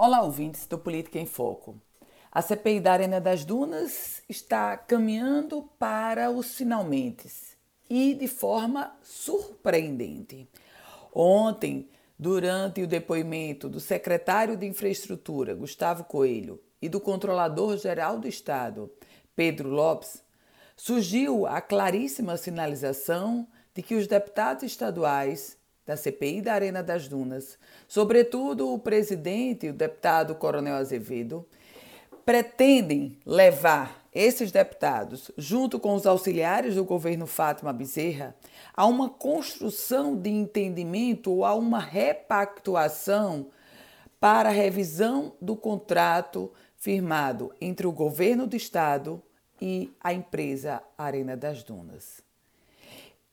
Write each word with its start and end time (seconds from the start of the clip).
Olá, 0.00 0.22
ouvintes 0.22 0.64
do 0.64 0.78
Política 0.78 1.18
em 1.18 1.26
Foco. 1.26 1.76
A 2.30 2.40
CPI 2.40 2.78
da 2.78 2.92
Arena 2.92 3.20
das 3.20 3.44
Dunas 3.44 4.22
está 4.28 4.76
caminhando 4.76 5.68
para 5.76 6.30
os 6.30 6.54
finalmente 6.54 7.28
e 7.90 8.14
de 8.14 8.28
forma 8.28 8.96
surpreendente. 9.02 10.48
Ontem, 11.12 11.88
durante 12.16 12.80
o 12.80 12.86
depoimento 12.86 13.68
do 13.68 13.80
secretário 13.80 14.56
de 14.56 14.66
Infraestrutura, 14.66 15.52
Gustavo 15.52 16.04
Coelho, 16.04 16.62
e 16.80 16.88
do 16.88 17.00
controlador-geral 17.00 18.20
do 18.20 18.28
Estado, 18.28 18.88
Pedro 19.34 19.68
Lopes, 19.68 20.22
surgiu 20.76 21.44
a 21.44 21.60
claríssima 21.60 22.36
sinalização 22.36 23.48
de 23.74 23.82
que 23.82 23.96
os 23.96 24.06
deputados 24.06 24.62
estaduais 24.62 25.58
da 25.88 25.96
CPI 25.96 26.42
da 26.42 26.52
Arena 26.52 26.82
das 26.82 27.08
Dunas, 27.08 27.58
sobretudo 27.88 28.74
o 28.74 28.78
presidente, 28.78 29.70
o 29.70 29.72
deputado 29.72 30.34
Coronel 30.34 30.74
Azevedo, 30.74 31.46
pretendem 32.26 33.18
levar 33.24 34.06
esses 34.12 34.52
deputados, 34.52 35.30
junto 35.38 35.80
com 35.80 35.94
os 35.94 36.06
auxiliares 36.06 36.74
do 36.74 36.84
governo 36.84 37.26
Fátima 37.26 37.72
Bezerra, 37.72 38.36
a 38.74 38.84
uma 38.84 39.08
construção 39.08 40.14
de 40.14 40.28
entendimento 40.28 41.32
ou 41.32 41.42
a 41.42 41.54
uma 41.54 41.80
repactuação 41.80 43.46
para 44.20 44.50
a 44.50 44.52
revisão 44.52 45.32
do 45.40 45.56
contrato 45.56 46.52
firmado 46.76 47.50
entre 47.62 47.86
o 47.86 47.92
governo 47.92 48.46
do 48.46 48.56
estado 48.56 49.22
e 49.58 49.90
a 50.02 50.12
empresa 50.12 50.82
Arena 50.98 51.34
das 51.34 51.62
Dunas. 51.62 52.27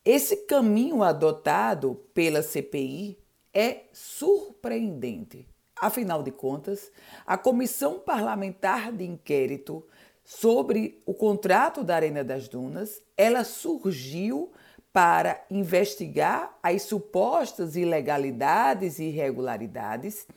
Esse 0.05 0.45
caminho 0.45 1.01
adotado 1.01 1.95
pela 2.13 2.43
CPI 2.43 3.17
é 3.51 3.85
surpreendente. 3.91 5.47
Afinal 5.81 6.21
de 6.21 6.29
contas, 6.29 6.91
a 7.25 7.39
Comissão 7.39 7.97
Parlamentar 7.99 8.91
de 8.91 9.03
Inquérito 9.03 9.83
sobre 10.23 11.01
o 11.07 11.13
contrato 11.13 11.83
da 11.83 11.95
Arena 11.95 12.23
das 12.23 12.47
Dunas, 12.47 13.01
ela 13.17 13.43
surgiu 13.43 14.51
para 14.93 15.43
investigar 15.49 16.55
as 16.61 16.83
supostas 16.83 17.75
ilegalidades 17.75 18.99
e 18.99 19.05
irregularidades, 19.05 20.27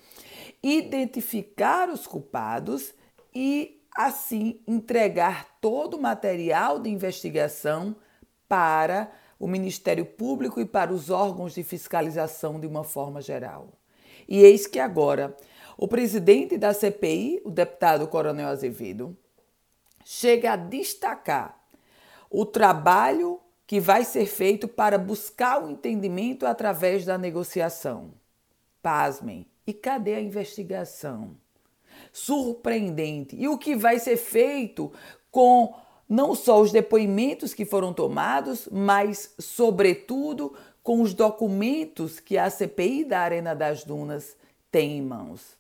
identificar 0.63 1.91
os 1.91 2.07
culpados 2.07 2.95
e 3.35 3.83
assim 3.95 4.61
entregar 4.67 5.59
todo 5.61 5.99
o 5.99 6.01
material 6.01 6.81
de 6.81 6.89
investigação 6.89 7.95
para 8.49 9.13
o 9.39 9.47
Ministério 9.47 10.05
Público 10.05 10.61
e 10.61 10.65
para 10.65 10.93
os 10.93 11.11
órgãos 11.11 11.55
de 11.55 11.63
fiscalização 11.63 12.59
de 12.59 12.67
uma 12.67 12.83
forma 12.83 13.21
geral. 13.21 13.69
E 14.29 14.41
eis 14.41 14.67
que 14.67 14.79
agora 14.79 15.37
o 15.77 15.87
presidente 15.87 16.59
da 16.59 16.75
CPI, 16.75 17.41
o 17.45 17.51
deputado 17.51 18.09
Coronel 18.09 18.49
Azevedo, 18.49 19.17
chega 20.05 20.53
a 20.53 20.57
destacar 20.57 21.59
o 22.29 22.45
trabalho 22.45 23.41
que 23.67 23.79
vai 23.79 24.05
ser 24.05 24.27
feito 24.27 24.67
para 24.67 24.99
buscar 24.99 25.63
o 25.63 25.71
entendimento 25.71 26.47
através 26.47 27.05
da 27.05 27.17
negociação. 27.17 28.13
Pasmem, 28.83 29.47
e 29.67 29.73
cadê 29.73 30.15
a 30.15 30.21
investigação? 30.21 31.37
Surpreendente. 32.13 33.37
E 33.37 33.47
o 33.47 33.59
que 33.59 33.77
vai 33.77 33.99
ser 33.99 34.17
feito 34.17 34.91
com 35.31 35.75
não 36.09 36.35
só 36.35 36.61
os 36.61 36.73
depoimentos 36.73 37.53
que 37.53 37.65
foram 37.65 37.93
tomados, 37.93 38.69
mas, 38.73 39.35
sobretudo, 39.39 40.55
com 40.83 41.03
os 41.03 41.13
documentos 41.13 42.19
que 42.19 42.39
a 42.39 42.49
CPI 42.49 43.05
da 43.05 43.21
Arena 43.21 43.55
das 43.55 43.85
Dunas 43.85 44.37
tem 44.71 44.99
em 44.99 45.03
mãos. 45.03 45.59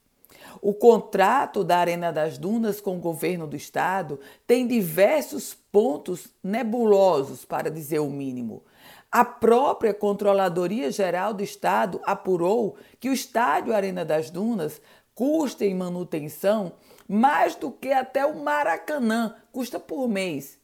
O 0.62 0.72
contrato 0.72 1.62
da 1.62 1.76
Arena 1.76 2.10
das 2.10 2.38
Dunas 2.38 2.80
com 2.80 2.96
o 2.96 3.00
governo 3.00 3.46
do 3.46 3.56
estado 3.56 4.18
tem 4.46 4.66
diversos 4.66 5.54
pontos 5.70 6.28
nebulosos, 6.42 7.44
para 7.44 7.70
dizer 7.70 7.98
o 7.98 8.08
mínimo. 8.08 8.62
A 9.10 9.24
própria 9.24 9.94
Controladoria 9.94 10.90
Geral 10.90 11.32
do 11.32 11.42
Estado 11.42 12.00
apurou 12.04 12.76
que 13.00 13.08
o 13.08 13.12
estádio 13.12 13.74
Arena 13.74 14.04
das 14.04 14.30
Dunas 14.30 14.80
custa 15.14 15.64
em 15.64 15.74
manutenção 15.74 16.72
mais 17.08 17.54
do 17.54 17.70
que 17.70 17.90
até 17.90 18.26
o 18.26 18.36
Maracanã 18.36 19.34
custa 19.50 19.80
por 19.80 20.06
mês. 20.06 20.58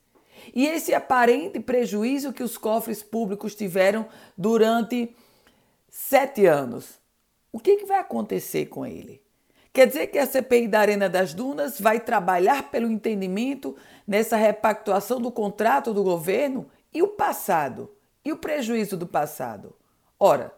E 0.55 0.67
esse 0.67 0.95
aparente 0.95 1.59
prejuízo 1.59 2.33
que 2.33 2.43
os 2.43 2.59
cofres 2.59 3.03
públicos 3.03 3.55
tiveram 3.55 4.07
durante 4.37 5.17
sete 5.89 6.45
anos, 6.45 7.01
o 7.51 7.59
que, 7.59 7.77
que 7.77 7.87
vai 7.87 8.01
acontecer 8.01 8.67
com 8.67 8.85
ele? 8.85 9.23
Quer 9.73 9.87
dizer 9.87 10.09
que 10.09 10.19
a 10.19 10.27
CPI 10.27 10.69
da 10.69 10.81
Arena 10.81 11.09
das 11.09 11.33
Dunas 11.35 11.81
vai 11.81 11.99
trabalhar 11.99 12.71
pelo 12.71 12.91
entendimento 12.91 13.77
nessa 14.07 14.37
repactuação 14.37 15.21
do 15.21 15.33
contrato 15.33 15.95
do 15.95 16.05
governo 16.05 16.67
e 16.93 17.03
o 17.03 17.09
passado, 17.09 17.91
e 18.25 18.33
o 18.33 18.37
prejuízo 18.37 18.97
do 18.97 19.07
passado. 19.07 19.75
Ora, 20.19 20.55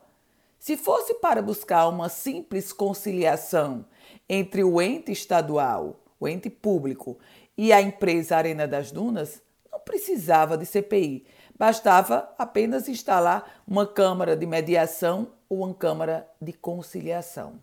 se 0.66 0.76
fosse 0.76 1.14
para 1.14 1.40
buscar 1.40 1.86
uma 1.86 2.08
simples 2.08 2.72
conciliação 2.72 3.86
entre 4.28 4.64
o 4.64 4.82
ente 4.82 5.12
estadual, 5.12 6.00
o 6.18 6.26
ente 6.26 6.50
público, 6.50 7.20
e 7.56 7.72
a 7.72 7.80
empresa 7.80 8.36
Arena 8.36 8.66
das 8.66 8.90
Dunas, 8.90 9.40
não 9.70 9.78
precisava 9.78 10.58
de 10.58 10.66
CPI, 10.66 11.24
bastava 11.56 12.34
apenas 12.36 12.88
instalar 12.88 13.62
uma 13.64 13.86
Câmara 13.86 14.36
de 14.36 14.44
Mediação 14.44 15.28
ou 15.48 15.58
uma 15.58 15.72
Câmara 15.72 16.28
de 16.42 16.52
Conciliação. 16.52 17.62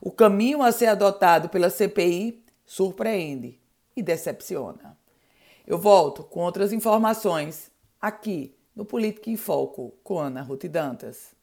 O 0.00 0.10
caminho 0.10 0.60
a 0.60 0.72
ser 0.72 0.86
adotado 0.86 1.48
pela 1.48 1.70
CPI 1.70 2.44
surpreende 2.66 3.60
e 3.94 4.02
decepciona. 4.02 4.98
Eu 5.64 5.78
volto 5.78 6.24
com 6.24 6.40
outras 6.40 6.72
informações 6.72 7.70
aqui 8.02 8.56
no 8.74 8.84
Política 8.84 9.30
em 9.30 9.36
Foco 9.36 9.94
com 10.02 10.18
Ana 10.18 10.42
Ruth 10.42 10.64
Dantas. 10.64 11.34